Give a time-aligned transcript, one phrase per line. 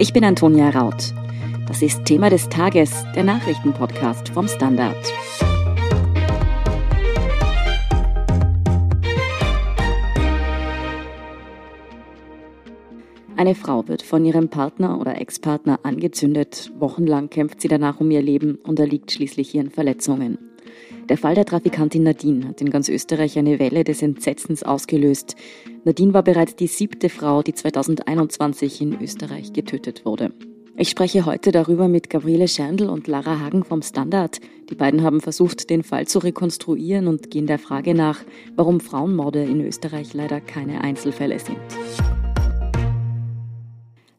[0.00, 1.12] Ich bin Antonia Raut.
[1.66, 4.94] Das ist Thema des Tages, der Nachrichtenpodcast vom Standard.
[13.36, 16.70] Eine Frau wird von ihrem Partner oder Ex-Partner angezündet.
[16.78, 20.47] Wochenlang kämpft sie danach um ihr Leben und erliegt schließlich ihren Verletzungen.
[21.08, 25.36] Der Fall der Trafikantin Nadine hat in ganz Österreich eine Welle des Entsetzens ausgelöst.
[25.84, 30.34] Nadine war bereits die siebte Frau, die 2021 in Österreich getötet wurde.
[30.76, 34.40] Ich spreche heute darüber mit Gabriele Scherndl und Lara Hagen vom Standard.
[34.68, 38.20] Die beiden haben versucht, den Fall zu rekonstruieren und gehen der Frage nach,
[38.54, 41.58] warum Frauenmorde in Österreich leider keine Einzelfälle sind.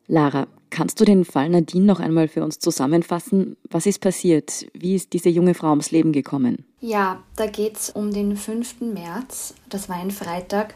[0.07, 3.57] Lara, kannst du den Fall Nadine noch einmal für uns zusammenfassen?
[3.69, 4.67] Was ist passiert?
[4.73, 6.65] Wie ist diese junge Frau ums Leben gekommen?
[6.81, 8.81] Ja, da geht es um den 5.
[8.81, 10.75] März, das war ein Freitag.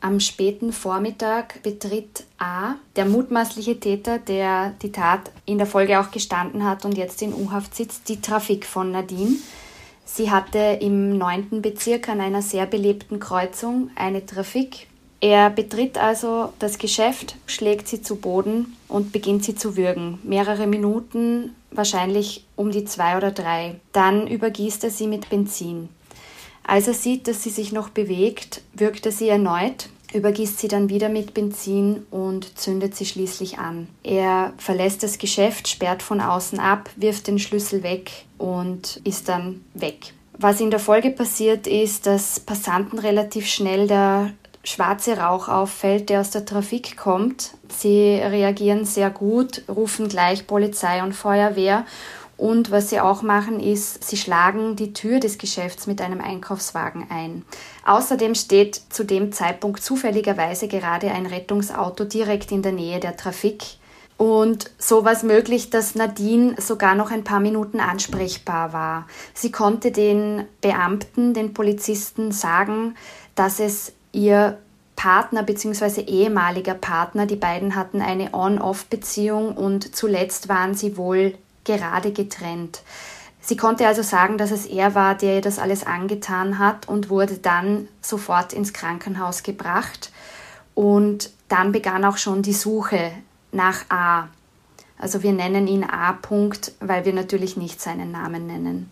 [0.00, 6.10] Am späten Vormittag betritt A, der mutmaßliche Täter, der die Tat in der Folge auch
[6.10, 9.36] gestanden hat und jetzt in U-Haft sitzt, die Trafik von Nadine.
[10.04, 11.62] Sie hatte im 9.
[11.62, 14.86] Bezirk an einer sehr belebten Kreuzung eine Trafik
[15.20, 20.18] er betritt also das Geschäft, schlägt sie zu Boden und beginnt sie zu würgen.
[20.22, 23.76] Mehrere Minuten, wahrscheinlich um die zwei oder drei.
[23.92, 25.88] Dann übergießt er sie mit Benzin.
[26.64, 30.88] Als er sieht, dass sie sich noch bewegt, würgt er sie erneut, übergießt sie dann
[30.88, 33.88] wieder mit Benzin und zündet sie schließlich an.
[34.02, 39.64] Er verlässt das Geschäft, sperrt von außen ab, wirft den Schlüssel weg und ist dann
[39.74, 40.12] weg.
[40.38, 44.32] Was in der Folge passiert ist, dass Passanten relativ schnell der
[44.66, 47.52] schwarze Rauch auffällt, der aus der Trafik kommt.
[47.68, 51.86] Sie reagieren sehr gut, rufen gleich Polizei und Feuerwehr.
[52.36, 57.06] Und was sie auch machen, ist, sie schlagen die Tür des Geschäfts mit einem Einkaufswagen
[57.08, 57.44] ein.
[57.86, 63.64] Außerdem steht zu dem Zeitpunkt zufälligerweise gerade ein Rettungsauto direkt in der Nähe der Trafik.
[64.18, 69.06] Und so war es möglich, dass Nadine sogar noch ein paar Minuten ansprechbar war.
[69.32, 72.96] Sie konnte den Beamten, den Polizisten sagen,
[73.34, 74.58] dass es ihr
[74.96, 76.00] Partner bzw.
[76.00, 81.34] ehemaliger Partner, die beiden hatten eine On-Off-Beziehung und zuletzt waren sie wohl
[81.64, 82.82] gerade getrennt.
[83.40, 87.10] Sie konnte also sagen, dass es er war, der ihr das alles angetan hat und
[87.10, 90.10] wurde dann sofort ins Krankenhaus gebracht.
[90.74, 93.12] Und dann begann auch schon die Suche
[93.52, 94.28] nach A.
[94.98, 96.10] Also wir nennen ihn A.
[96.10, 98.90] -Punkt, weil wir natürlich nicht seinen Namen nennen.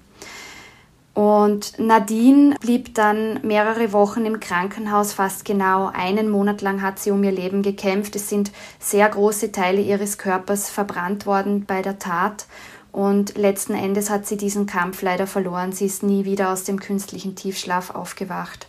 [1.15, 7.13] Und Nadine blieb dann mehrere Wochen im Krankenhaus, fast genau einen Monat lang hat sie
[7.13, 8.17] um ihr Leben gekämpft.
[8.17, 12.47] Es sind sehr große Teile ihres Körpers verbrannt worden bei der Tat.
[12.91, 15.73] Und letzten Endes hat sie diesen Kampf leider verloren.
[15.73, 18.67] Sie ist nie wieder aus dem künstlichen Tiefschlaf aufgewacht.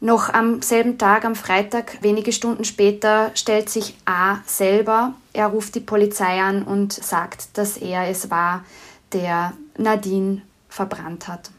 [0.00, 5.14] Noch am selben Tag, am Freitag, wenige Stunden später, stellt sich A selber.
[5.32, 8.64] Er ruft die Polizei an und sagt, dass er es war,
[9.12, 11.50] der Nadine verbrannt hat.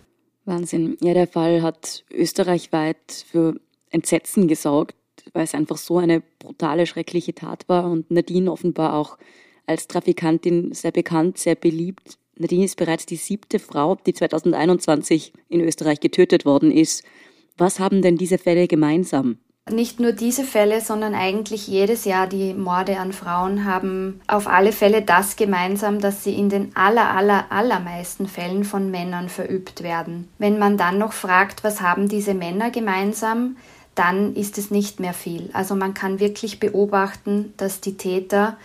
[0.46, 0.98] Wahnsinn.
[1.02, 3.60] Ja, der Fall hat österreichweit für
[3.90, 4.96] Entsetzen gesorgt,
[5.34, 9.18] weil es einfach so eine brutale, schreckliche Tat war und Nadine offenbar auch
[9.66, 12.18] als Trafikantin sehr bekannt, sehr beliebt.
[12.36, 17.04] Nadine ist bereits die siebte Frau, die 2021 in Österreich getötet worden ist.
[17.58, 19.38] Was haben denn diese Fälle gemeinsam?
[19.72, 24.72] Nicht nur diese Fälle, sondern eigentlich jedes Jahr die Morde an Frauen haben auf alle
[24.72, 30.30] Fälle das gemeinsam, dass sie in den aller, aller, allermeisten Fällen von Männern verübt werden.
[30.38, 33.58] Wenn man dann noch fragt, was haben diese Männer gemeinsam,
[33.96, 35.50] dann ist es nicht mehr viel.
[35.54, 38.58] Also man kann wirklich beobachten, dass die Täter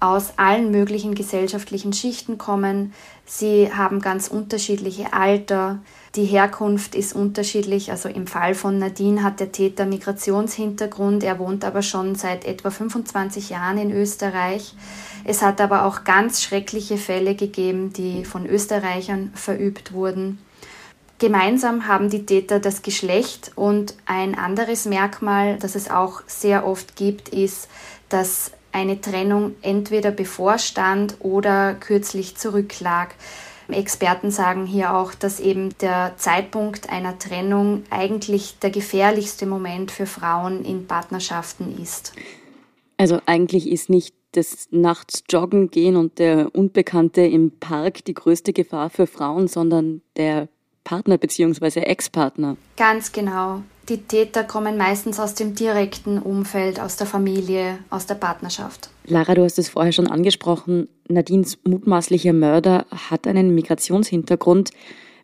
[0.00, 2.94] aus allen möglichen gesellschaftlichen Schichten kommen.
[3.32, 5.78] Sie haben ganz unterschiedliche Alter.
[6.16, 7.92] Die Herkunft ist unterschiedlich.
[7.92, 11.22] Also im Fall von Nadine hat der Täter Migrationshintergrund.
[11.22, 14.74] Er wohnt aber schon seit etwa 25 Jahren in Österreich.
[15.22, 20.38] Es hat aber auch ganz schreckliche Fälle gegeben, die von Österreichern verübt wurden.
[21.20, 26.96] Gemeinsam haben die Täter das Geschlecht und ein anderes Merkmal, das es auch sehr oft
[26.96, 27.68] gibt, ist,
[28.08, 33.14] dass eine Trennung entweder bevorstand oder kürzlich zurücklag.
[33.68, 40.06] Experten sagen hier auch, dass eben der Zeitpunkt einer Trennung eigentlich der gefährlichste Moment für
[40.06, 42.12] Frauen in Partnerschaften ist.
[42.96, 48.52] Also eigentlich ist nicht das nachts joggen gehen und der Unbekannte im Park die größte
[48.52, 50.48] Gefahr für Frauen, sondern der
[50.84, 51.80] Partner bzw.
[51.80, 52.56] Ex-Partner.
[52.76, 53.62] Ganz genau.
[53.90, 58.88] Die Täter kommen meistens aus dem direkten Umfeld, aus der Familie, aus der Partnerschaft.
[59.04, 60.88] Lara, du hast es vorher schon angesprochen.
[61.08, 64.70] Nadines mutmaßlicher Mörder hat einen Migrationshintergrund.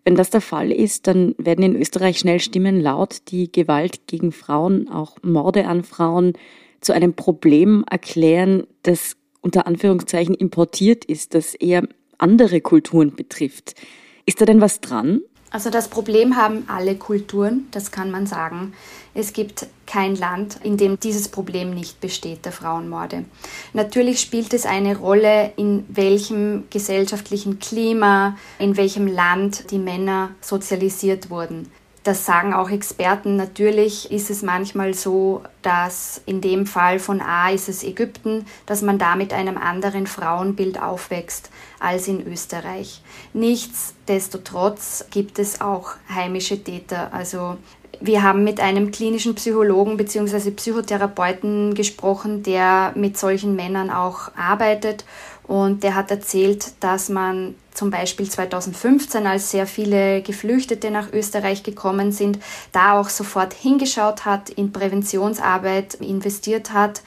[0.03, 4.33] Wenn das der Fall ist, dann werden in Österreich schnell Stimmen laut, die Gewalt gegen
[4.33, 6.33] Frauen, auch Morde an Frauen,
[6.81, 11.87] zu einem Problem erklären, das unter Anführungszeichen importiert ist, das eher
[12.19, 13.77] andere Kulturen betrifft.
[14.25, 15.21] Ist da denn was dran?
[15.51, 18.73] Also das Problem haben alle Kulturen, das kann man sagen.
[19.15, 23.25] Es gibt kein Land, in dem dieses Problem nicht besteht, der Frauenmorde.
[23.73, 31.31] Natürlich spielt es eine Rolle, in welchem gesellschaftlichen Klima, in welchem Land die Männer sozialisiert
[31.31, 31.71] wurden.
[32.07, 33.35] Das sagen auch Experten.
[33.35, 38.81] Natürlich ist es manchmal so, dass in dem Fall von A ist es Ägypten, dass
[38.81, 41.51] man da mit einem anderen Frauenbild aufwächst
[41.81, 43.03] als in Österreich.
[43.33, 47.13] Nichtsdestotrotz gibt es auch heimische Täter.
[47.13, 47.57] Also
[48.01, 50.53] wir haben mit einem klinischen Psychologen bzw.
[50.53, 55.05] Psychotherapeuten gesprochen, der mit solchen Männern auch arbeitet
[55.43, 61.63] und der hat erzählt, dass man zum Beispiel 2015, als sehr viele Geflüchtete nach Österreich
[61.63, 62.39] gekommen sind,
[62.73, 67.03] da auch sofort hingeschaut hat, in Präventionsarbeit investiert hat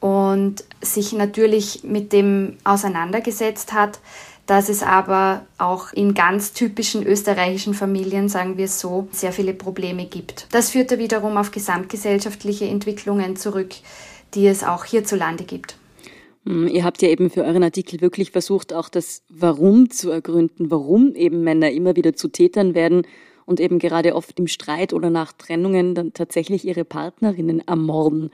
[0.00, 4.00] und sich natürlich mit dem auseinandergesetzt hat,
[4.46, 10.06] dass es aber auch in ganz typischen österreichischen Familien, sagen wir so, sehr viele Probleme
[10.06, 10.46] gibt.
[10.50, 13.74] Das führte wiederum auf gesamtgesellschaftliche Entwicklungen zurück,
[14.34, 15.76] die es auch hierzulande gibt.
[16.44, 20.70] Hm, ihr habt ja eben für euren Artikel wirklich versucht, auch das Warum zu ergründen,
[20.70, 23.06] warum eben Männer immer wieder zu Tätern werden
[23.44, 28.30] und eben gerade oft im Streit oder nach Trennungen dann tatsächlich ihre Partnerinnen ermorden.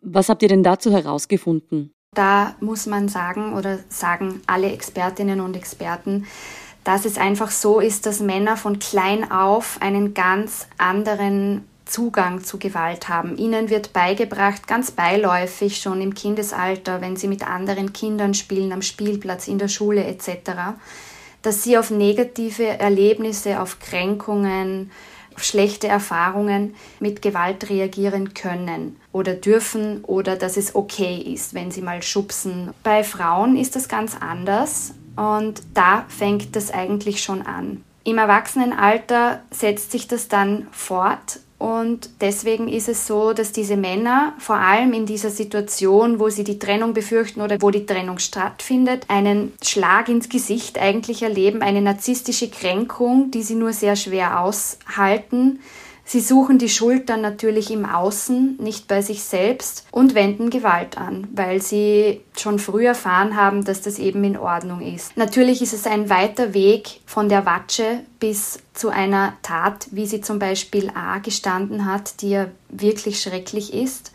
[0.00, 1.92] Was habt ihr denn dazu herausgefunden?
[2.14, 6.26] Da muss man sagen oder sagen alle Expertinnen und Experten,
[6.84, 12.58] dass es einfach so ist, dass Männer von klein auf einen ganz anderen Zugang zu
[12.58, 13.36] Gewalt haben.
[13.36, 18.82] Ihnen wird beigebracht, ganz beiläufig schon im Kindesalter, wenn sie mit anderen Kindern spielen, am
[18.82, 20.76] Spielplatz, in der Schule etc.,
[21.42, 24.90] dass sie auf negative Erlebnisse, auf Kränkungen,
[25.34, 31.70] auf schlechte Erfahrungen mit Gewalt reagieren können oder dürfen oder dass es okay ist, wenn
[31.70, 32.70] sie mal schubsen.
[32.82, 37.84] Bei Frauen ist das ganz anders und da fängt das eigentlich schon an.
[38.02, 44.32] Im Erwachsenenalter setzt sich das dann fort und deswegen ist es so, dass diese Männer
[44.38, 49.06] vor allem in dieser Situation, wo sie die Trennung befürchten oder wo die Trennung stattfindet,
[49.08, 55.58] einen Schlag ins Gesicht eigentlich erleben, eine narzisstische Kränkung, die sie nur sehr schwer aushalten
[56.10, 60.96] Sie suchen die Schuld dann natürlich im Außen, nicht bei sich selbst und wenden Gewalt
[60.96, 65.14] an, weil sie schon früh erfahren haben, dass das eben in Ordnung ist.
[65.18, 70.22] Natürlich ist es ein weiter Weg von der Watsche bis zu einer Tat, wie sie
[70.22, 74.12] zum Beispiel A gestanden hat, die ja wirklich schrecklich ist.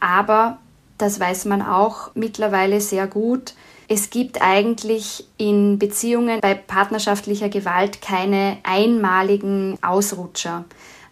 [0.00, 0.58] Aber,
[0.98, 3.54] das weiß man auch mittlerweile sehr gut,
[3.86, 10.64] es gibt eigentlich in Beziehungen bei partnerschaftlicher Gewalt keine einmaligen Ausrutscher.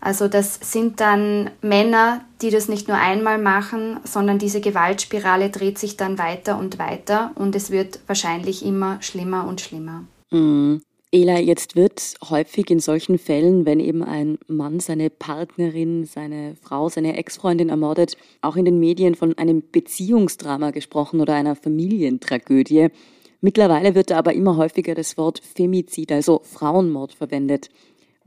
[0.06, 5.81] Also das sind dann Männer, die das nicht nur einmal machen, sondern diese Gewaltspirale dreht
[5.81, 10.05] sich dann weiter und weiter und es wird wahrscheinlich immer schlimmer und schlimmer.
[10.31, 10.81] Mhm.
[11.11, 16.88] Ela, jetzt wird häufig in solchen Fällen, wenn eben ein Mann seine Partnerin, seine Frau,
[16.88, 22.91] seine Ex-Freundin ermordet, auch in den Medien von einem Beziehungsdrama gesprochen oder einer Familientragödie.
[23.41, 27.70] Mittlerweile wird da aber immer häufiger das Wort Femizid, also Frauenmord, verwendet.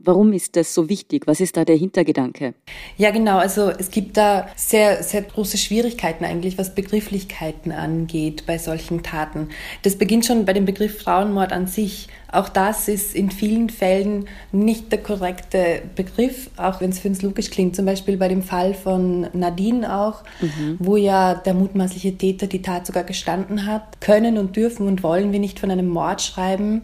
[0.02, 1.26] Warum ist das so wichtig?
[1.26, 2.54] Was ist da der Hintergedanke?
[2.96, 3.36] Ja, genau.
[3.36, 9.50] Also es gibt da sehr, sehr große Schwierigkeiten eigentlich, was Begrifflichkeiten angeht bei solchen Taten.
[9.82, 12.08] Das beginnt schon bei dem Begriff Frauenmord an sich.
[12.32, 17.20] Auch das ist in vielen Fällen nicht der korrekte Begriff, auch wenn es für uns
[17.20, 17.76] logisch klingt.
[17.76, 20.76] Zum Beispiel bei dem Fall von Nadine auch, mhm.
[20.78, 24.00] wo ja der mutmaßliche Täter die Tat sogar gestanden hat.
[24.00, 26.82] Können und dürfen und wollen wir nicht von einem Mord schreiben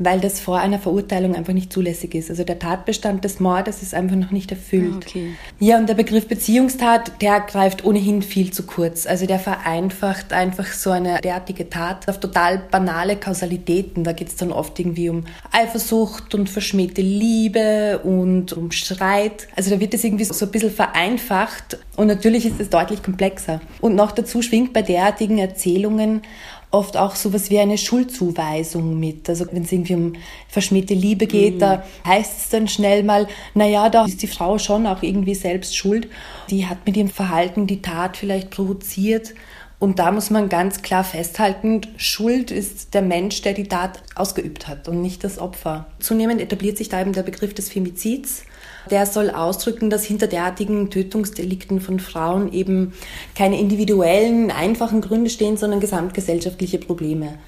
[0.00, 2.30] weil das vor einer Verurteilung einfach nicht zulässig ist.
[2.30, 4.94] Also der Tatbestand des Mordes ist einfach noch nicht erfüllt.
[4.94, 5.30] Ah, okay.
[5.58, 9.06] Ja, und der Begriff Beziehungstat, der greift ohnehin viel zu kurz.
[9.06, 14.02] Also der vereinfacht einfach so eine derartige Tat auf total banale Kausalitäten.
[14.02, 19.48] Da geht es dann oft irgendwie um Eifersucht und verschmähte Liebe und um Streit.
[19.54, 23.60] Also da wird es irgendwie so ein bisschen vereinfacht und natürlich ist es deutlich komplexer.
[23.82, 26.22] Und noch dazu schwingt bei derartigen Erzählungen
[26.70, 29.28] oft auch sowas wie eine Schuldzuweisung mit.
[29.28, 30.12] Also wenn es irgendwie um
[30.48, 31.58] verschmähte Liebe geht, mhm.
[31.58, 35.76] da heißt es dann schnell mal, naja, da ist die Frau schon auch irgendwie selbst
[35.76, 36.08] schuld.
[36.48, 39.34] Die hat mit ihrem Verhalten die Tat vielleicht provoziert.
[39.80, 44.68] Und da muss man ganz klar festhalten, Schuld ist der Mensch, der die Tat ausgeübt
[44.68, 45.86] hat und nicht das Opfer.
[46.00, 48.44] Zunehmend etabliert sich da eben der Begriff des Femizids
[48.90, 52.92] der soll ausdrücken, dass hinter derartigen Tötungsdelikten von Frauen eben
[53.34, 57.38] keine individuellen, einfachen Gründe stehen, sondern gesamtgesellschaftliche Probleme.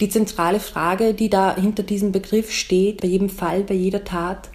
[0.00, 4.48] Die zentrale Frage, die da hinter diesem Begriff steht, bei jedem Fall, bei jeder Tat,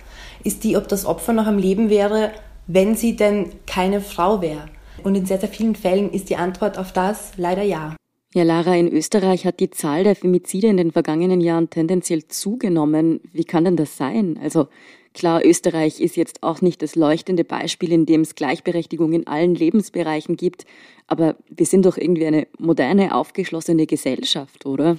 [0.44, 2.32] ist die, ob das Opfer noch am Leben wäre,
[2.67, 4.65] wenn sie denn keine Frau wäre.
[5.03, 7.96] Und in sehr, sehr vielen Fällen ist die Antwort auf das leider ja.
[8.38, 13.20] Ja, Lara, in Österreich hat die Zahl der Femizide in den vergangenen Jahren tendenziell zugenommen.
[13.34, 14.39] Wie kann denn das sein?
[14.39, 14.67] Also
[15.15, 19.56] klar, Österreich ist jetzt auch nicht das leuchtende Beispiel, in dem es Gleichberechtigung in allen
[19.56, 20.67] Lebensbereichen gibt,
[21.08, 24.98] aber wir sind doch irgendwie eine moderne, aufgeschlossene Gesellschaft, oder?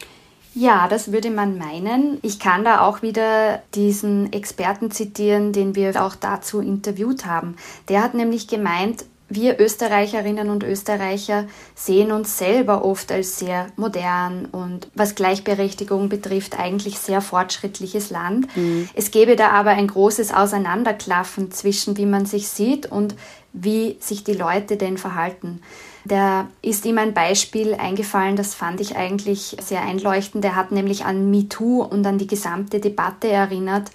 [0.56, 2.18] Ja, das würde man meinen.
[2.22, 7.54] Ich kann da auch wieder diesen Experten zitieren, den wir auch dazu interviewt haben.
[7.88, 11.44] Der hat nämlich gemeint, wir Österreicherinnen und Österreicher
[11.74, 18.54] sehen uns selber oft als sehr modern und was Gleichberechtigung betrifft eigentlich sehr fortschrittliches Land.
[18.56, 18.88] Mhm.
[18.94, 23.16] Es gäbe da aber ein großes Auseinanderklaffen zwischen wie man sich sieht und
[23.52, 25.60] wie sich die Leute denn verhalten.
[26.04, 30.44] Da ist ihm ein Beispiel eingefallen, das fand ich eigentlich sehr einleuchtend.
[30.44, 33.90] Er hat nämlich an MeToo und an die gesamte Debatte erinnert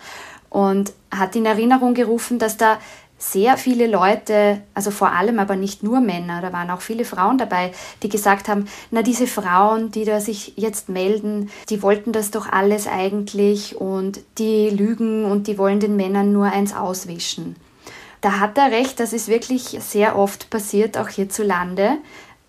[0.53, 2.77] und hat in Erinnerung gerufen, dass da
[3.23, 7.37] sehr viele Leute, also vor allem aber nicht nur Männer, da waren auch viele Frauen
[7.37, 7.71] dabei,
[8.03, 12.51] die gesagt haben, na diese Frauen, die da sich jetzt melden, die wollten das doch
[12.51, 17.55] alles eigentlich und die lügen und die wollen den Männern nur eins auswischen.
[18.19, 21.91] Da hat er recht, das ist wirklich sehr oft passiert, auch hierzulande.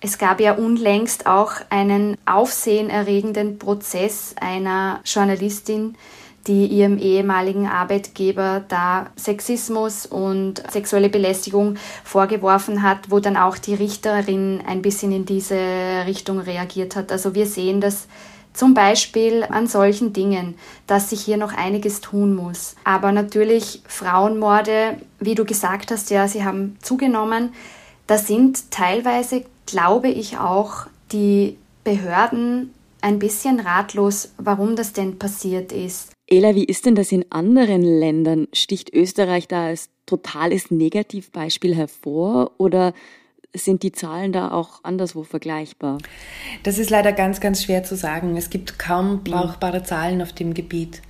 [0.00, 5.96] Es gab ja unlängst auch einen aufsehenerregenden Prozess einer Journalistin,
[6.46, 13.74] die ihrem ehemaligen Arbeitgeber da Sexismus und sexuelle Belästigung vorgeworfen hat, wo dann auch die
[13.74, 15.58] Richterin ein bisschen in diese
[16.06, 17.10] Richtung reagiert hat.
[17.12, 18.08] Also wir sehen das
[18.52, 20.54] zum Beispiel an solchen Dingen,
[20.86, 22.76] dass sich hier noch einiges tun muss.
[22.84, 27.52] Aber natürlich Frauenmorde, wie du gesagt hast, ja, sie haben zugenommen.
[28.06, 35.72] Da sind teilweise, glaube ich, auch die Behörden ein bisschen ratlos, warum das denn passiert
[35.72, 36.13] ist.
[36.26, 38.48] Ela, wie ist denn das in anderen Ländern?
[38.52, 42.94] Sticht Österreich da als totales Negativbeispiel hervor oder
[43.54, 45.98] sind die Zahlen da auch anderswo vergleichbar?
[46.62, 48.36] Das ist leider ganz, ganz schwer zu sagen.
[48.36, 51.02] Es gibt kaum brauchbare Zahlen auf dem Gebiet.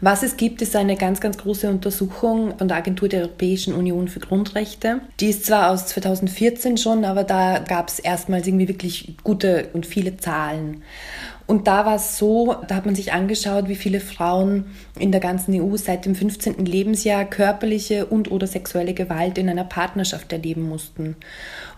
[0.00, 4.08] Was es gibt, ist eine ganz, ganz große Untersuchung von der Agentur der Europäischen Union
[4.08, 5.00] für Grundrechte.
[5.20, 9.86] Die ist zwar aus 2014 schon, aber da gab es erstmals irgendwie wirklich gute und
[9.86, 10.82] viele Zahlen.
[11.46, 14.64] Und da war es so, da hat man sich angeschaut, wie viele Frauen
[14.98, 16.64] in der ganzen EU seit dem 15.
[16.64, 21.16] Lebensjahr körperliche und oder sexuelle Gewalt in einer Partnerschaft erleben mussten.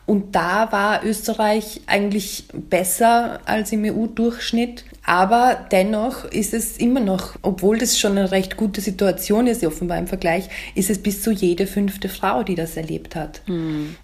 [0.06, 4.86] Und da war Österreich eigentlich besser als im EU-Durchschnitt.
[5.04, 9.98] Aber dennoch ist es immer noch, obwohl das schon eine recht gute Situation ist, offenbar
[9.98, 13.42] im Vergleich, ist es bis zu jede fünfte Frau, die das erlebt hat.
[13.46, 13.96] Mhm.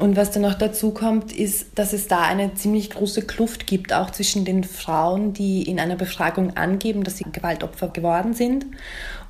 [0.00, 3.92] Und was dann noch dazu kommt, ist, dass es da eine ziemlich große Kluft gibt,
[3.92, 8.64] auch zwischen den Frauen, die in einer Befragung angeben, dass sie Gewaltopfer geworden sind,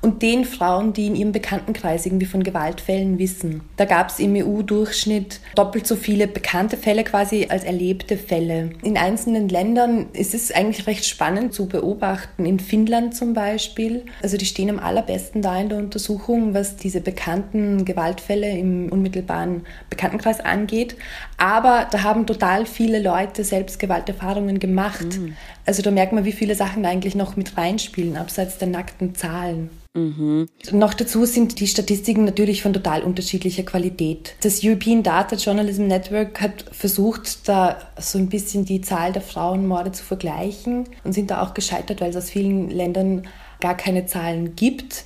[0.01, 3.61] und den Frauen, die in ihrem Bekanntenkreis irgendwie von Gewaltfällen wissen.
[3.77, 8.71] Da gab es im EU-Durchschnitt doppelt so viele bekannte Fälle quasi als erlebte Fälle.
[8.81, 12.45] In einzelnen Ländern ist es eigentlich recht spannend zu beobachten.
[12.45, 17.01] In Finnland zum Beispiel, also die stehen am allerbesten da in der Untersuchung, was diese
[17.01, 20.95] bekannten Gewaltfälle im unmittelbaren Bekanntenkreis angeht.
[21.37, 25.19] Aber da haben total viele Leute selbst Gewalterfahrungen gemacht.
[25.19, 25.35] Mhm.
[25.65, 29.69] Also da merkt man, wie viele Sachen eigentlich noch mit reinspielen, abseits der nackten Zahlen.
[29.93, 30.47] Mhm.
[30.71, 34.35] Noch dazu sind die Statistiken natürlich von total unterschiedlicher Qualität.
[34.41, 39.91] Das European Data Journalism Network hat versucht, da so ein bisschen die Zahl der Frauenmorde
[39.91, 43.27] zu vergleichen und sind da auch gescheitert, weil es aus vielen Ländern
[43.59, 45.05] gar keine Zahlen gibt.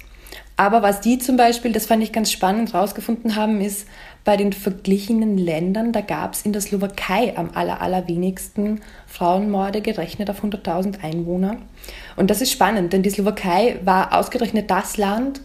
[0.58, 3.88] Aber was die zum Beispiel, das fand ich ganz spannend, rausgefunden haben, ist,
[4.24, 8.82] bei den verglichenen Ländern, da gab es in der Slowakei am aller, allerwenigsten
[9.15, 11.57] Frauenmorde gerechnet auf 100.000 Einwohner.
[12.17, 15.41] Und das ist spannend, denn die Slowakei war ausgerechnet das Land,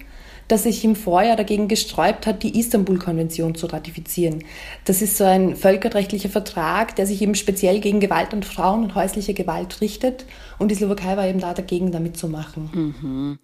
[0.48, 4.42] das sich im Vorjahr dagegen gesträubt hat, die Istanbul-Konvention zu ratifizieren.
[4.84, 8.96] Das ist so ein völkerrechtlicher Vertrag, der sich eben speziell gegen Gewalt an Frauen und
[8.96, 10.24] häusliche Gewalt richtet.
[10.58, 12.70] Und die Slowakei war eben da dagegen, damit zu machen.
[12.74, 13.38] Mhm.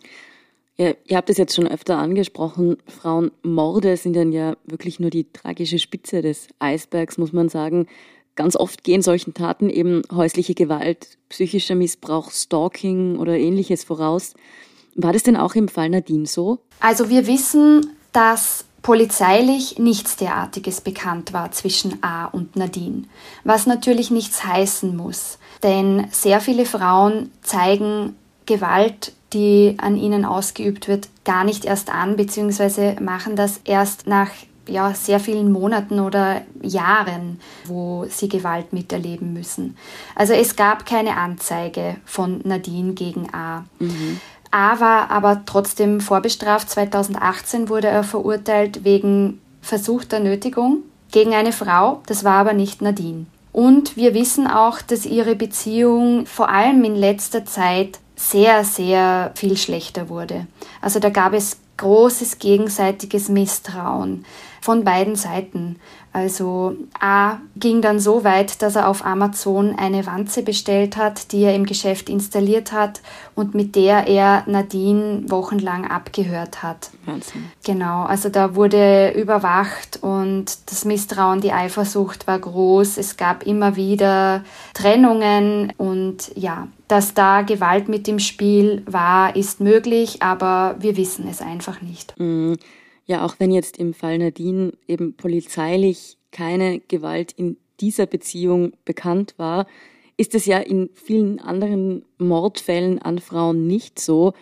[0.78, 2.76] Ja, ihr habt es jetzt schon öfter angesprochen.
[2.86, 7.86] Frauenmorde sind dann ja wirklich nur die tragische Spitze des Eisbergs, muss man sagen.
[8.36, 14.34] Ganz oft gehen solchen Taten eben häusliche Gewalt, psychischer Missbrauch, Stalking oder ähnliches voraus.
[14.94, 16.60] War das denn auch im Fall Nadine so?
[16.80, 23.02] Also wir wissen, dass polizeilich nichts derartiges bekannt war zwischen A und Nadine,
[23.42, 28.14] was natürlich nichts heißen muss, denn sehr viele Frauen zeigen
[28.46, 34.30] Gewalt die an ihnen ausgeübt wird, gar nicht erst an, beziehungsweise machen das erst nach
[34.66, 39.76] ja, sehr vielen Monaten oder Jahren, wo sie Gewalt miterleben müssen.
[40.14, 43.64] Also es gab keine Anzeige von Nadine gegen A.
[43.78, 44.20] Mhm.
[44.50, 46.70] A war aber trotzdem vorbestraft.
[46.70, 50.78] 2018 wurde er verurteilt wegen versuchter Nötigung
[51.10, 52.02] gegen eine Frau.
[52.06, 53.26] Das war aber nicht Nadine.
[53.52, 59.56] Und wir wissen auch, dass ihre Beziehung vor allem in letzter Zeit sehr, sehr viel
[59.56, 60.46] schlechter wurde.
[60.80, 64.24] Also da gab es großes gegenseitiges Misstrauen
[64.66, 65.76] von beiden Seiten.
[66.12, 71.42] Also A ging dann so weit, dass er auf Amazon eine Wanze bestellt hat, die
[71.42, 73.00] er im Geschäft installiert hat
[73.36, 76.90] und mit der er Nadine wochenlang abgehört hat.
[77.04, 77.44] Wahnsinn.
[77.64, 82.98] Genau, also da wurde überwacht und das Misstrauen, die Eifersucht war groß.
[82.98, 84.42] Es gab immer wieder
[84.74, 91.28] Trennungen und ja, dass da Gewalt mit im Spiel war, ist möglich, aber wir wissen
[91.28, 92.18] es einfach nicht.
[92.18, 92.56] Mhm.
[93.06, 99.34] Ja, auch wenn jetzt im Fall Nadine eben polizeilich keine Gewalt in dieser Beziehung bekannt
[99.36, 99.66] war,
[100.16, 104.32] ist es ja in vielen anderen Mordfällen an Frauen nicht so.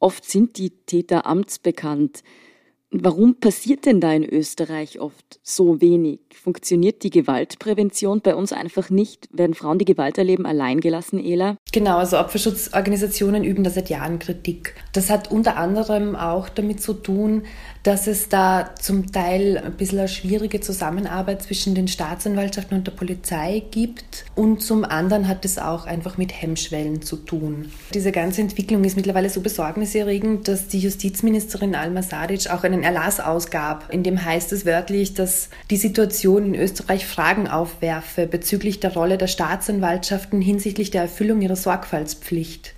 [0.00, 2.22] Oft sind die Täter amtsbekannt.
[2.90, 6.20] Warum passiert denn da in Österreich oft so wenig?
[6.32, 9.28] Funktioniert die Gewaltprävention bei uns einfach nicht?
[9.30, 11.58] Werden Frauen, die Gewalt erleben, alleingelassen, Ela?
[11.70, 14.74] Genau, also Opferschutzorganisationen üben da seit Jahren Kritik.
[14.94, 17.42] Das hat unter anderem auch damit zu tun,
[17.82, 22.92] dass es da zum Teil ein bisschen eine schwierige Zusammenarbeit zwischen den Staatsanwaltschaften und der
[22.92, 24.24] Polizei gibt.
[24.34, 27.70] Und zum anderen hat es auch einfach mit Hemmschwellen zu tun.
[27.92, 33.20] Diese ganze Entwicklung ist mittlerweile so besorgniserregend, dass die Justizministerin Alma Sadic auch einen Erlass
[33.20, 38.94] ausgab, in dem heißt es wörtlich, dass die Situation in Österreich Fragen aufwerfe bezüglich der
[38.94, 42.74] Rolle der Staatsanwaltschaften hinsichtlich der Erfüllung ihrer Sorgfaltspflicht.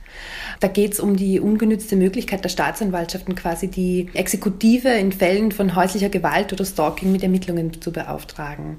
[0.60, 5.74] Da geht es um die ungenützte Möglichkeit der Staatsanwaltschaften, quasi die Exekutive in Fällen von
[5.74, 8.76] häuslicher Gewalt oder Stalking mit Ermittlungen zu beauftragen.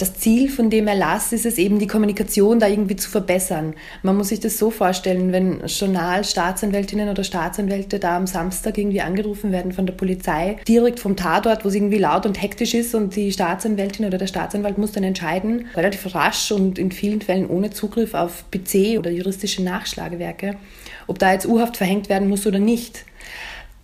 [0.00, 3.74] Das Ziel von dem Erlass ist es eben, die Kommunikation da irgendwie zu verbessern.
[4.02, 9.02] Man muss sich das so vorstellen, wenn Journal, Staatsanwältinnen oder Staatsanwälte da am Samstag irgendwie
[9.02, 12.94] angerufen werden von der Polizei, direkt vom Tatort, wo es irgendwie laut und hektisch ist
[12.94, 17.46] und die Staatsanwältin oder der Staatsanwalt muss dann entscheiden, relativ rasch und in vielen Fällen
[17.46, 20.56] ohne Zugriff auf PC oder juristische Nachschlagewerke,
[21.08, 23.04] ob da jetzt Urhaft verhängt werden muss oder nicht.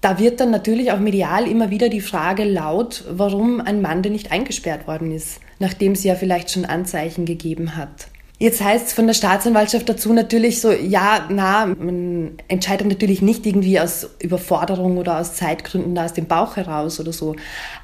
[0.01, 4.13] Da wird dann natürlich auch medial immer wieder die Frage laut, warum ein Mann denn
[4.13, 8.09] nicht eingesperrt worden ist, nachdem sie ja vielleicht schon Anzeichen gegeben hat.
[8.39, 13.47] Jetzt heißt es von der Staatsanwaltschaft dazu natürlich so, ja, na, man entscheidet natürlich nicht
[13.47, 17.35] irgendwie aus Überforderung oder aus Zeitgründen da aus dem Bauch heraus oder so.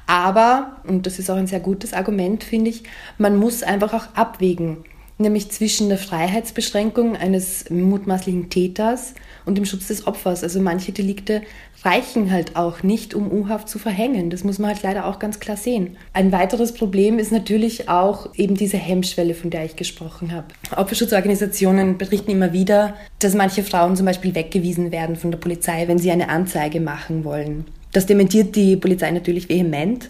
[0.05, 2.83] Aber, und das ist auch ein sehr gutes Argument, finde ich,
[3.17, 4.85] man muss einfach auch abwägen,
[5.17, 9.13] nämlich zwischen der Freiheitsbeschränkung eines mutmaßlichen Täters
[9.45, 10.43] und dem Schutz des Opfers.
[10.43, 11.41] Also manche Delikte
[11.83, 14.29] reichen halt auch nicht, um U-Haft zu verhängen.
[14.29, 15.97] Das muss man halt leider auch ganz klar sehen.
[16.13, 20.47] Ein weiteres Problem ist natürlich auch eben diese Hemmschwelle, von der ich gesprochen habe.
[20.75, 25.99] Opferschutzorganisationen berichten immer wieder, dass manche Frauen zum Beispiel weggewiesen werden von der Polizei, wenn
[25.99, 27.65] sie eine Anzeige machen wollen.
[27.91, 30.09] Das dementiert die Polizei natürlich vehement.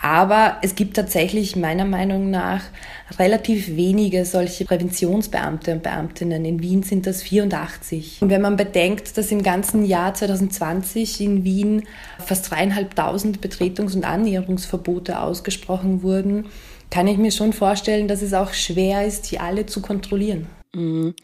[0.00, 2.62] Aber es gibt tatsächlich meiner Meinung nach
[3.18, 6.44] relativ wenige solche Präventionsbeamte und Beamtinnen.
[6.44, 8.18] In Wien sind das 84.
[8.20, 11.82] Und wenn man bedenkt, dass im ganzen Jahr 2020 in Wien
[12.18, 16.46] fast dreieinhalbtausend Betretungs- und Annäherungsverbote ausgesprochen wurden,
[16.90, 20.46] kann ich mir schon vorstellen, dass es auch schwer ist, die alle zu kontrollieren.
[20.74, 21.14] Mhm.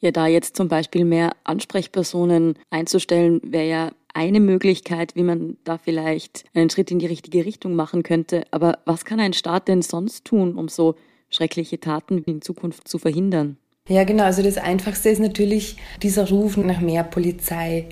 [0.00, 5.78] Ja, da jetzt zum Beispiel mehr Ansprechpersonen einzustellen, wäre ja eine Möglichkeit, wie man da
[5.78, 8.44] vielleicht einen Schritt in die richtige Richtung machen könnte.
[8.50, 10.96] Aber was kann ein Staat denn sonst tun, um so
[11.30, 13.56] schreckliche Taten in Zukunft zu verhindern?
[13.88, 14.24] Ja, genau.
[14.24, 17.88] Also das Einfachste ist natürlich dieser Ruf nach mehr Polizei.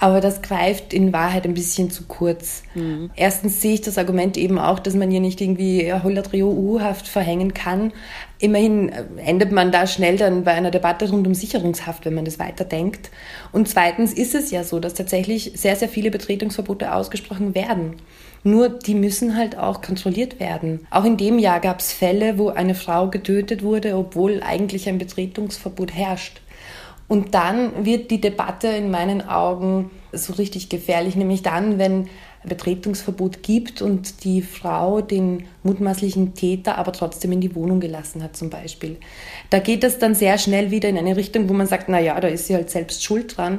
[0.00, 2.62] Aber das greift in Wahrheit ein bisschen zu kurz.
[2.74, 3.10] Mhm.
[3.14, 7.52] Erstens sehe ich das Argument eben auch, dass man hier nicht irgendwie 100 EU-Haft verhängen
[7.52, 7.92] kann.
[8.38, 12.24] Immerhin äh, endet man da schnell dann bei einer Debatte rund um Sicherungshaft, wenn man
[12.24, 13.10] das weiterdenkt.
[13.52, 17.96] Und zweitens ist es ja so, dass tatsächlich sehr, sehr viele Betretungsverbote ausgesprochen werden.
[18.42, 20.86] Nur die müssen halt auch kontrolliert werden.
[20.90, 24.96] Auch in dem Jahr gab es Fälle, wo eine Frau getötet wurde, obwohl eigentlich ein
[24.96, 26.40] Betretungsverbot herrscht.
[27.10, 32.08] Und dann wird die Debatte in meinen Augen so richtig gefährlich, nämlich dann, wenn
[32.44, 38.36] Betretungsverbot gibt und die Frau den mutmaßlichen Täter aber trotzdem in die Wohnung gelassen hat
[38.36, 38.96] zum Beispiel.
[39.50, 42.20] Da geht das dann sehr schnell wieder in eine Richtung, wo man sagt, na ja,
[42.20, 43.58] da ist sie halt selbst schuld dran.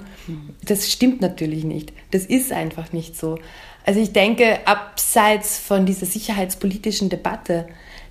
[0.65, 1.91] Das stimmt natürlich nicht.
[2.11, 3.37] Das ist einfach nicht so.
[3.85, 7.67] Also ich denke, abseits von dieser sicherheitspolitischen Debatte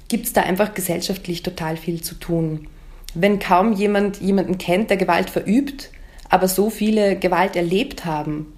[0.08, 2.68] gibt es da einfach gesellschaftlich total viel zu tun
[3.14, 5.90] wenn kaum jemand jemanden kennt, der Gewalt verübt,
[6.28, 8.52] aber so viele Gewalt erlebt haben,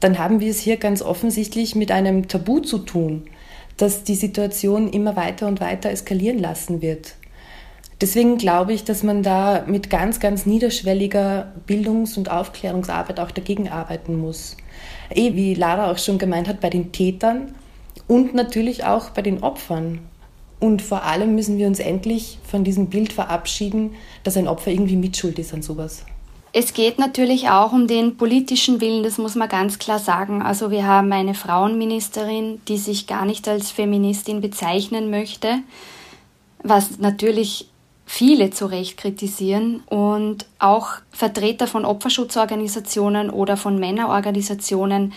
[0.00, 3.24] dann haben wir es hier ganz offensichtlich mit einem Tabu zu tun,
[3.76, 7.14] das die Situation immer weiter und weiter eskalieren lassen wird.
[8.00, 13.70] Deswegen glaube ich, dass man da mit ganz, ganz niederschwelliger Bildungs- und Aufklärungsarbeit auch dagegen
[13.70, 14.56] arbeiten muss.
[15.10, 17.54] Eh, wie Lara auch schon gemeint hat, bei den Tätern
[18.06, 20.00] und natürlich auch bei den Opfern.
[20.58, 24.96] Und vor allem müssen wir uns endlich von diesem Bild verabschieden, dass ein Opfer irgendwie
[24.96, 26.04] mitschuld ist an sowas.
[26.52, 30.40] Es geht natürlich auch um den politischen Willen, das muss man ganz klar sagen.
[30.40, 35.58] Also wir haben eine Frauenministerin, die sich gar nicht als Feministin bezeichnen möchte,
[36.62, 37.68] was natürlich
[38.06, 45.12] viele zu Recht kritisieren und auch Vertreter von Opferschutzorganisationen oder von Männerorganisationen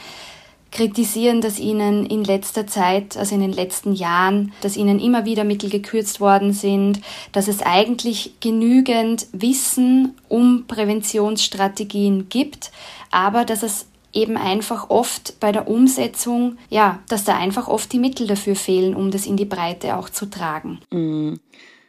[0.71, 5.43] kritisieren, dass ihnen in letzter Zeit, also in den letzten Jahren, dass ihnen immer wieder
[5.43, 7.01] Mittel gekürzt worden sind,
[7.31, 12.71] dass es eigentlich genügend Wissen um Präventionsstrategien gibt,
[13.11, 17.99] aber dass es eben einfach oft bei der Umsetzung, ja, dass da einfach oft die
[17.99, 20.79] Mittel dafür fehlen, um das in die Breite auch zu tragen.
[20.91, 21.35] Mm,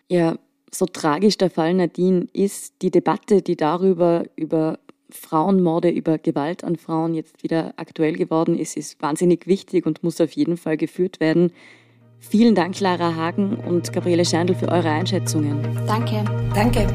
[0.09, 0.37] ja,
[0.71, 4.79] so tragisch der Fall Nadine ist, die Debatte, die darüber, über
[5.15, 10.21] Frauenmorde, über Gewalt an Frauen jetzt wieder aktuell geworden ist, ist wahnsinnig wichtig und muss
[10.21, 11.53] auf jeden Fall geführt werden.
[12.19, 15.63] Vielen Dank, Lara Hagen und Gabriele Scherndl, für eure Einschätzungen.
[15.87, 16.25] Danke.
[16.55, 16.87] Danke.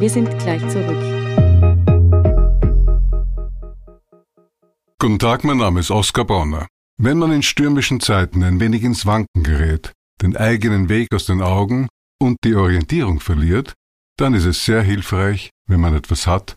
[0.00, 1.22] Wir sind gleich zurück.
[4.98, 6.66] Guten Tag, mein Name ist Oskar Bonner.
[6.96, 11.42] Wenn man in stürmischen Zeiten ein wenig ins Wanken gerät, den eigenen Weg aus den
[11.42, 11.88] Augen
[12.20, 13.74] und die Orientierung verliert,
[14.16, 16.56] dann ist es sehr hilfreich, wenn man etwas hat,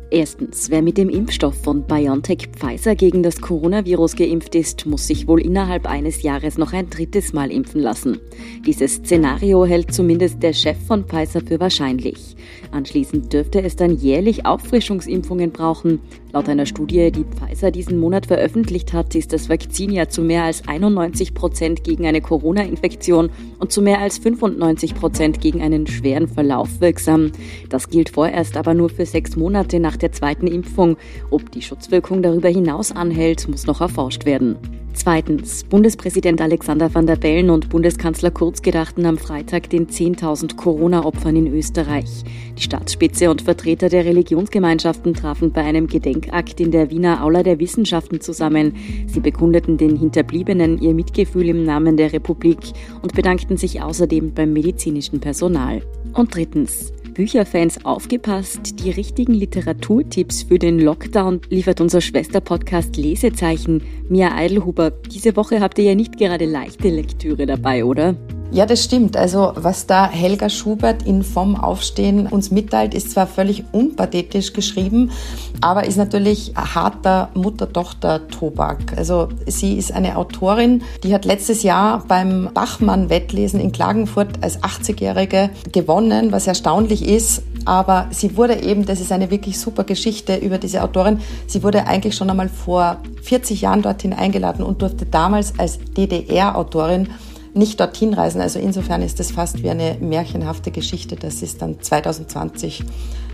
[0.13, 5.25] Erstens, wer mit dem Impfstoff von BioNTech Pfizer gegen das Coronavirus geimpft ist, muss sich
[5.25, 8.19] wohl innerhalb eines Jahres noch ein drittes Mal impfen lassen.
[8.65, 12.35] Dieses Szenario hält zumindest der Chef von Pfizer für wahrscheinlich.
[12.71, 16.01] Anschließend dürfte es dann jährlich Auffrischungsimpfungen brauchen.
[16.33, 20.43] Laut einer Studie, die Pfizer diesen Monat veröffentlicht hat, ist das Vakzin ja zu mehr
[20.43, 26.27] als 91 Prozent gegen eine Corona-Infektion und zu mehr als 95 Prozent gegen einen schweren
[26.27, 27.31] Verlauf wirksam.
[27.69, 30.97] Das gilt vorerst aber nur für sechs Monate nach der zweiten Impfung.
[31.29, 34.57] Ob die Schutzwirkung darüber hinaus anhält, muss noch erforscht werden.
[34.93, 35.63] Zweitens.
[35.63, 41.47] Bundespräsident Alexander van der Bellen und Bundeskanzler Kurz gedachten am Freitag den 10.000 Corona-Opfern in
[41.47, 42.23] Österreich.
[42.57, 47.59] Die Staatsspitze und Vertreter der Religionsgemeinschaften trafen bei einem Gedenkakt in der Wiener Aula der
[47.59, 48.75] Wissenschaften zusammen.
[49.07, 52.59] Sie bekundeten den Hinterbliebenen ihr Mitgefühl im Namen der Republik
[53.01, 55.81] und bedankten sich außerdem beim medizinischen Personal.
[56.13, 56.91] Und drittens.
[57.13, 63.83] Bücherfans aufgepasst, die richtigen Literaturtipps für den Lockdown liefert unser Schwesterpodcast Lesezeichen.
[64.09, 68.15] Mia Eidelhuber, diese Woche habt ihr ja nicht gerade leichte Lektüre dabei, oder?
[68.53, 69.15] Ja, das stimmt.
[69.15, 75.11] Also was da Helga Schubert in Vom Aufstehen uns mitteilt, ist zwar völlig unpathetisch geschrieben,
[75.61, 78.97] aber ist natürlich harter Mutter-Tochter-Tobak.
[78.97, 85.49] Also sie ist eine Autorin, die hat letztes Jahr beim Bachmann-Wettlesen in Klagenfurt als 80-Jährige
[85.71, 87.43] gewonnen, was erstaunlich ist.
[87.63, 91.87] Aber sie wurde eben, das ist eine wirklich super Geschichte über diese Autorin, sie wurde
[91.87, 97.07] eigentlich schon einmal vor 40 Jahren dorthin eingeladen und durfte damals als DDR-Autorin
[97.53, 98.41] nicht dorthin reisen.
[98.41, 102.83] Also insofern ist es fast wie eine märchenhafte Geschichte, dass sie es dann 2020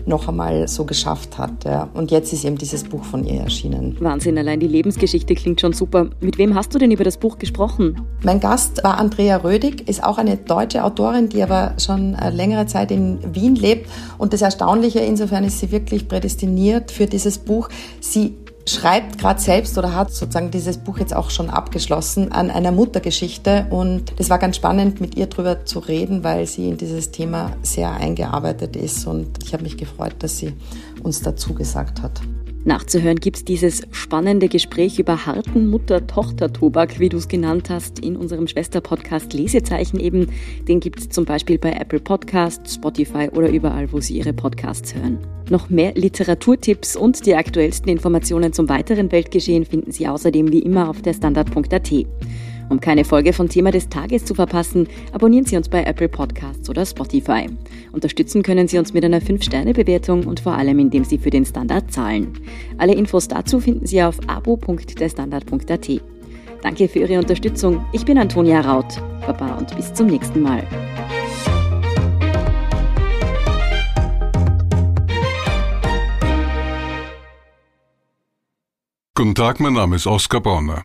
[0.06, 1.64] noch einmal so geschafft hat.
[1.64, 1.90] Ja.
[1.92, 3.96] Und jetzt ist eben dieses Buch von ihr erschienen.
[4.00, 6.08] Wahnsinn, allein die Lebensgeschichte klingt schon super.
[6.20, 8.00] Mit wem hast du denn über das Buch gesprochen?
[8.22, 12.90] Mein Gast war Andrea Rödig, ist auch eine deutsche Autorin, die aber schon längere Zeit
[12.90, 13.90] in Wien lebt.
[14.16, 17.68] Und das Erstaunliche, insofern ist sie wirklich prädestiniert für dieses Buch.
[18.00, 18.34] Sie
[18.68, 23.66] schreibt gerade selbst oder hat sozusagen dieses Buch jetzt auch schon abgeschlossen an einer Muttergeschichte
[23.70, 27.52] und das war ganz spannend mit ihr drüber zu reden, weil sie in dieses Thema
[27.62, 30.52] sehr eingearbeitet ist und ich habe mich gefreut, dass sie
[31.02, 32.20] uns dazu gesagt hat.
[32.64, 38.16] Nachzuhören gibt es dieses spannende Gespräch über harten Mutter-Tochter-Tobak, wie du es genannt hast, in
[38.16, 40.28] unserem Schwester-Podcast Lesezeichen eben.
[40.66, 44.94] Den gibt es zum Beispiel bei Apple Podcasts, Spotify oder überall, wo Sie Ihre Podcasts
[44.94, 45.18] hören.
[45.50, 50.90] Noch mehr Literaturtipps und die aktuellsten Informationen zum weiteren Weltgeschehen finden Sie außerdem wie immer
[50.90, 51.92] auf der Standard.at.
[52.68, 56.68] Um keine Folge von Thema des Tages zu verpassen, abonnieren Sie uns bei Apple Podcasts
[56.68, 57.46] oder Spotify.
[57.92, 61.90] Unterstützen können Sie uns mit einer 5-Sterne-Bewertung und vor allem, indem Sie für den Standard
[61.92, 62.38] zahlen.
[62.76, 65.88] Alle Infos dazu finden Sie auf abo.derstandard.at.
[66.62, 67.84] Danke für Ihre Unterstützung.
[67.92, 69.00] Ich bin Antonia Raut.
[69.26, 70.66] Baba und bis zum nächsten Mal.
[79.14, 80.84] Guten Tag, mein Name ist Oskar Bonner.